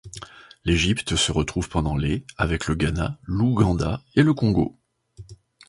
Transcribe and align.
L'Égypte 0.65 1.15
se 1.15 1.31
retrouve 1.31 1.69
pendant 1.69 1.95
les 1.95 2.25
avec 2.35 2.65
le 2.65 2.73
Ghana, 2.73 3.19
l'Ouganda 3.23 4.01
et 4.15 4.23
le 4.23 4.33
Congo. 4.33 4.75